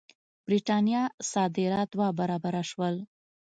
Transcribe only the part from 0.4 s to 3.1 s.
برېټانیا صادرات دوه برابره شول.